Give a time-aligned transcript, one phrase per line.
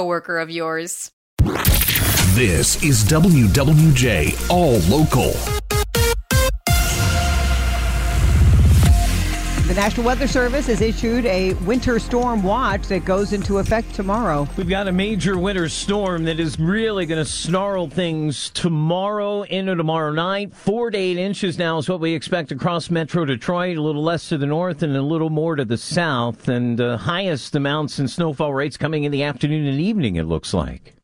[0.00, 1.12] coworker of yours.
[2.34, 5.59] This is WWJ All Local.
[9.70, 14.48] The National Weather Service has issued a winter storm watch that goes into effect tomorrow.
[14.56, 19.76] We've got a major winter storm that is really going to snarl things tomorrow into
[19.76, 20.52] tomorrow night.
[20.52, 24.28] Four to eight inches now is what we expect across Metro Detroit, a little less
[24.30, 26.48] to the north and a little more to the south.
[26.48, 30.52] And uh, highest amounts in snowfall rates coming in the afternoon and evening, it looks
[30.52, 30.96] like.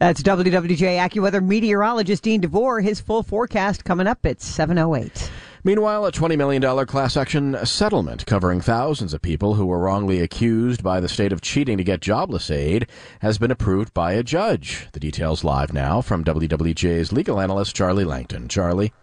[0.00, 2.80] That's WWJ AccuWeather meteorologist Dean DeVore.
[2.80, 5.30] His full forecast coming up at 708.
[5.62, 10.82] Meanwhile, a $20 million class action settlement covering thousands of people who were wrongly accused
[10.82, 12.88] by the state of cheating to get jobless aid
[13.20, 14.88] has been approved by a judge.
[14.92, 18.48] The details live now from WWJ's legal analyst Charlie Langton.
[18.48, 18.94] Charlie.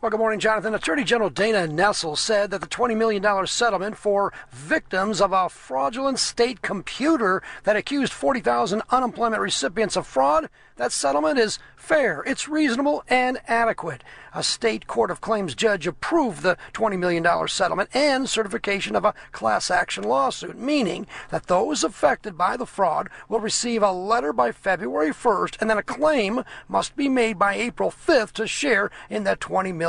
[0.00, 0.76] Well, good morning, Jonathan.
[0.76, 6.20] Attorney General Dana Nessel said that the $20 million settlement for victims of a fraudulent
[6.20, 13.02] state computer that accused 40,000 unemployment recipients of fraud, that settlement is fair, it's reasonable,
[13.08, 14.04] and adequate.
[14.32, 19.14] A state court of claims judge approved the $20 million settlement and certification of a
[19.32, 24.52] class action lawsuit, meaning that those affected by the fraud will receive a letter by
[24.52, 29.24] February 1st and then a claim must be made by April 5th to share in
[29.24, 29.87] that $20 million.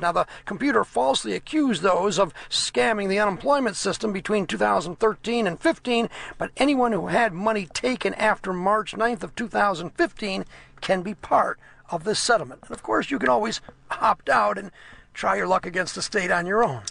[0.00, 6.08] Now, the computer falsely accused those of scamming the unemployment system between 2013 and 15,
[6.38, 10.44] but anyone who had money taken after March 9th of 2015
[10.80, 11.58] can be part
[11.90, 12.62] of this settlement.
[12.62, 14.70] And of course, you can always opt out and
[15.12, 16.82] try your luck against the state on your own.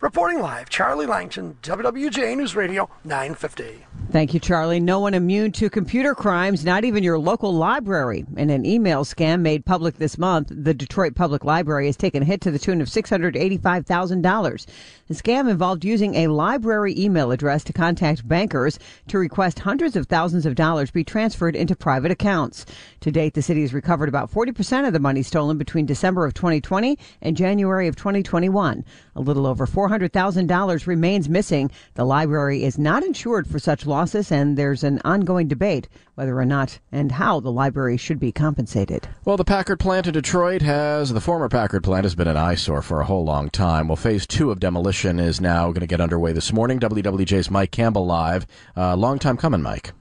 [0.00, 3.86] Reporting live, Charlie Langton, WWJ News Radio 950.
[4.12, 4.78] Thank you, Charlie.
[4.78, 8.26] No one immune to computer crimes, not even your local library.
[8.36, 12.26] In an email scam made public this month, the Detroit Public Library has taken a
[12.26, 14.66] hit to the tune of $685,000.
[15.08, 18.78] The scam involved using a library email address to contact bankers
[19.08, 22.66] to request hundreds of thousands of dollars be transferred into private accounts.
[23.00, 26.34] To date, the city has recovered about 40% of the money stolen between December of
[26.34, 28.84] 2020 and January of 2021.
[29.16, 31.70] A little over $400,000 remains missing.
[31.94, 34.01] The library is not insured for such losses,
[34.32, 39.08] and there's an ongoing debate whether or not and how the library should be compensated.
[39.24, 42.82] Well, the Packard plant in Detroit has, the former Packard plant has been an eyesore
[42.82, 43.88] for a whole long time.
[43.88, 46.80] Well, phase two of demolition is now going to get underway this morning.
[46.80, 48.46] WWJ's Mike Campbell live.
[48.76, 49.92] Uh, long time coming, Mike.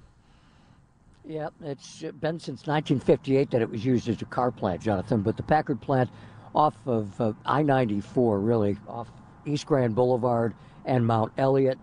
[1.23, 5.21] Yeah, it's been since 1958 that it was used as a car plant, Jonathan.
[5.21, 6.09] But the Packard plant
[6.53, 9.07] off of uh, I 94, really, off
[9.45, 10.53] East Grand Boulevard
[10.85, 11.77] and Mount Elliott,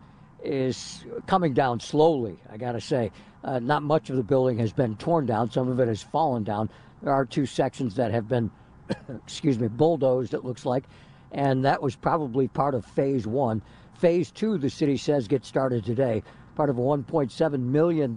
[0.49, 3.13] is coming down slowly, I got to say.
[3.45, 6.43] Uh, not much of the building has been torn down, some of it has fallen
[6.43, 6.71] down.
[7.03, 8.51] There are two sections that have been,
[9.09, 10.85] excuse me, bulldozed, it looks like,
[11.33, 13.63] and that was probably part of phase one.
[13.99, 16.23] Phase two, the city says, gets started today,
[16.57, 18.17] part of a $1.7 million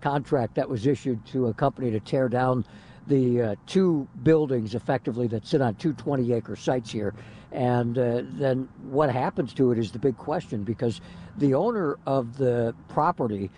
[0.00, 2.64] contract that was issued to a company to tear down
[3.06, 7.14] the uh, two buildings effectively that sit on two 20 acre sites here.
[7.52, 11.00] And uh, then what happens to it is the big question because
[11.38, 13.50] the owner of the property,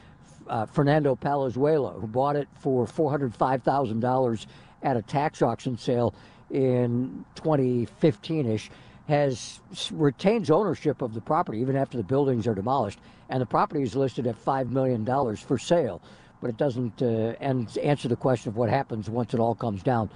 [0.49, 4.47] uh, Fernando Palazuelo, who bought it for $405,000
[4.83, 6.15] at a tax auction sale
[6.51, 8.71] in 2015 ish,
[9.09, 9.61] has
[9.91, 13.97] retains ownership of the property even after the buildings are demolished, and the property is
[13.97, 15.05] listed at $5 million
[15.37, 16.03] for sale
[16.41, 20.11] but it doesn't uh, answer the question of what happens once it all comes down.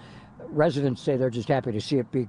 [0.48, 2.28] Residents say they're just happy to see it be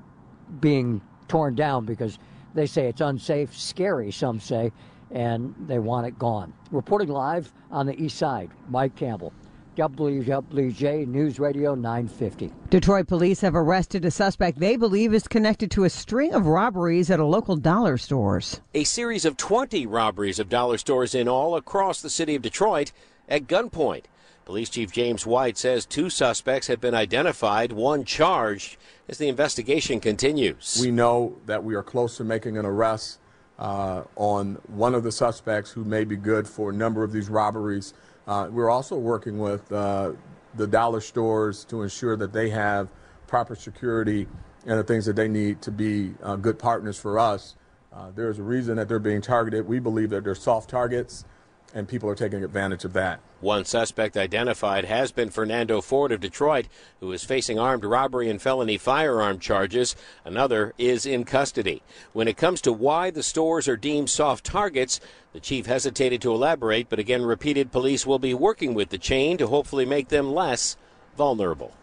[0.59, 2.19] being torn down because
[2.53, 4.71] they say it's unsafe, scary, some say,
[5.11, 6.53] and they want it gone.
[6.71, 9.33] Reporting live on the east side, Mike Campbell.
[9.75, 12.51] WWJ News Radio 950.
[12.69, 17.09] Detroit police have arrested a suspect they believe is connected to a string of robberies
[17.09, 18.61] at a local dollar stores.
[18.75, 22.91] A series of 20 robberies of dollar stores in all across the city of Detroit
[23.27, 24.05] at gunpoint.
[24.45, 28.75] Police Chief James White says two suspects have been identified, one charged,
[29.07, 30.77] as the investigation continues.
[30.81, 33.19] We know that we are close to making an arrest
[33.57, 37.29] uh, on one of the suspects who may be good for a number of these
[37.29, 37.93] robberies.
[38.27, 40.11] Uh, we're also working with uh,
[40.55, 42.89] the dollar stores to ensure that they have
[43.27, 44.27] proper security
[44.65, 47.55] and the things that they need to be uh, good partners for us.
[47.93, 49.67] Uh, there's a reason that they're being targeted.
[49.67, 51.25] We believe that they're soft targets
[51.73, 53.19] and people are taking advantage of that.
[53.41, 56.67] One suspect identified has been Fernando Ford of Detroit,
[56.99, 59.95] who is facing armed robbery and felony firearm charges.
[60.23, 61.81] Another is in custody.
[62.13, 64.99] When it comes to why the stores are deemed soft targets,
[65.33, 69.37] the chief hesitated to elaborate, but again repeated police will be working with the chain
[69.37, 70.77] to hopefully make them less
[71.17, 71.73] vulnerable.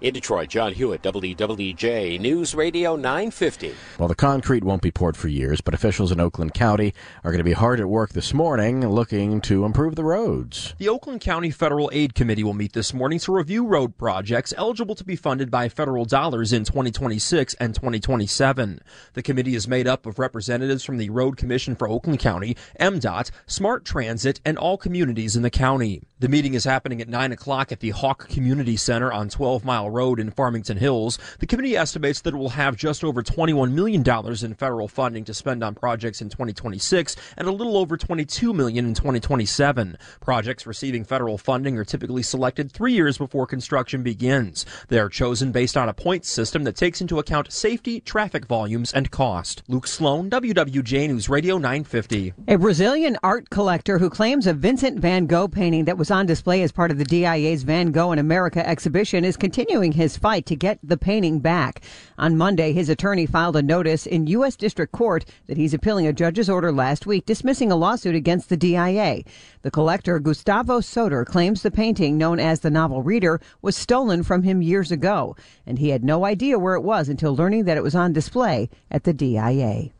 [0.00, 3.74] In Detroit, John Hewitt, WWJ News Radio 950.
[3.98, 6.94] Well, the concrete won't be poured for years, but officials in Oakland County
[7.24, 10.74] are going to be hard at work this morning looking to improve the roads.
[10.78, 14.94] The Oakland County Federal Aid Committee will meet this morning to review road projects eligible
[14.94, 18.80] to be funded by federal dollars in 2026 and 2027.
[19.14, 23.30] The committee is made up of representatives from the Road Commission for Oakland County, MDOT,
[23.46, 26.02] Smart Transit, and all communities in the county.
[26.20, 29.90] The meeting is happening at 9 o'clock at the Hawk Community Center on 12 Mile
[29.90, 31.18] Road in Farmington Hills.
[31.40, 35.34] The committee estimates that it will have just over $21 million in federal funding to
[35.34, 39.98] spend on projects in 2026 and a little over 22 million in 2027.
[40.22, 44.64] Projects receiving federal funding are typically selected three years before construction begins.
[44.88, 48.90] They are chosen based on a points system that takes into account safety, traffic volumes,
[48.94, 49.62] and cost.
[49.68, 52.32] Luke Sloan, WWJ News Radio 950.
[52.48, 56.62] A Brazilian art collector who claims a Vincent van Gogh painting that was on display
[56.62, 60.54] as part of the DIA's Van Gogh in America exhibition is continuing his fight to
[60.54, 61.82] get the painting back.
[62.16, 64.54] On Monday, his attorney filed a notice in U.S.
[64.54, 68.56] District Court that he's appealing a judge's order last week dismissing a lawsuit against the
[68.56, 69.24] DIA.
[69.62, 74.44] The collector, Gustavo Soter, claims the painting, known as the Novel Reader, was stolen from
[74.44, 75.34] him years ago,
[75.66, 78.70] and he had no idea where it was until learning that it was on display
[78.92, 79.90] at the DIA.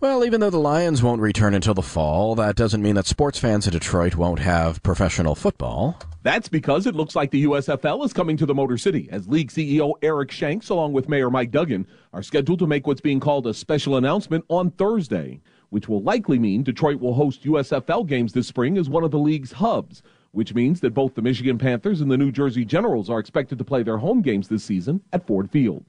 [0.00, 3.38] Well, even though the Lions won't return until the fall, that doesn't mean that sports
[3.38, 5.98] fans in Detroit won't have professional football.
[6.22, 9.50] That's because it looks like the USFL is coming to the Motor City, as League
[9.50, 13.46] CEO Eric Shanks, along with Mayor Mike Duggan, are scheduled to make what's being called
[13.46, 18.46] a special announcement on Thursday, which will likely mean Detroit will host USFL games this
[18.46, 22.10] spring as one of the league's hubs, which means that both the Michigan Panthers and
[22.10, 25.50] the New Jersey Generals are expected to play their home games this season at Ford
[25.50, 25.84] Field.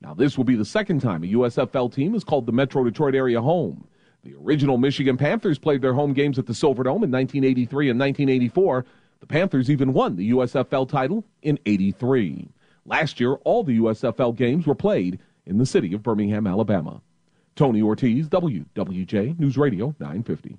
[0.00, 3.14] Now, this will be the second time a USFL team has called the Metro Detroit
[3.14, 3.86] area home.
[4.22, 8.84] The original Michigan Panthers played their home games at the Silverdome in 1983 and 1984.
[9.20, 12.48] The Panthers even won the USFL title in 83.
[12.84, 17.00] Last year, all the USFL games were played in the city of Birmingham, Alabama.
[17.56, 20.58] Tony Ortiz, WWJ News Radio 950.